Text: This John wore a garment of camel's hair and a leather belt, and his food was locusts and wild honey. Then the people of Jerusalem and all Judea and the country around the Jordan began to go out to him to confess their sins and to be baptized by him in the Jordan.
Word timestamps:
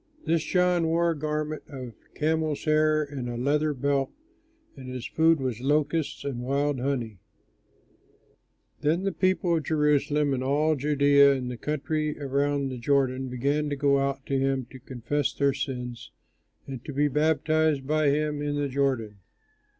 This 0.25 0.43
John 0.43 0.87
wore 0.87 1.11
a 1.11 1.15
garment 1.15 1.61
of 1.67 1.93
camel's 2.15 2.63
hair 2.63 3.03
and 3.03 3.29
a 3.29 3.37
leather 3.37 3.71
belt, 3.71 4.09
and 4.75 4.89
his 4.89 5.05
food 5.05 5.39
was 5.39 5.61
locusts 5.61 6.25
and 6.25 6.39
wild 6.41 6.79
honey. 6.79 7.19
Then 8.79 9.03
the 9.03 9.11
people 9.11 9.55
of 9.55 9.63
Jerusalem 9.63 10.33
and 10.33 10.43
all 10.43 10.75
Judea 10.75 11.33
and 11.35 11.51
the 11.51 11.55
country 11.55 12.19
around 12.19 12.69
the 12.69 12.79
Jordan 12.79 13.27
began 13.29 13.69
to 13.69 13.75
go 13.75 13.99
out 13.99 14.25
to 14.25 14.39
him 14.39 14.65
to 14.71 14.79
confess 14.79 15.33
their 15.35 15.53
sins 15.53 16.09
and 16.65 16.83
to 16.83 16.93
be 16.93 17.07
baptized 17.07 17.85
by 17.85 18.09
him 18.09 18.41
in 18.41 18.55
the 18.55 18.69
Jordan. 18.69 19.17